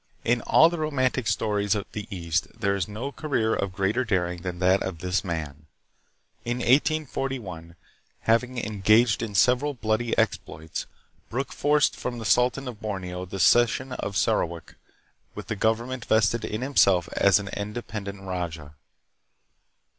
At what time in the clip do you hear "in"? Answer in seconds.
0.25-0.41, 6.43-6.57, 9.21-9.35, 16.45-16.61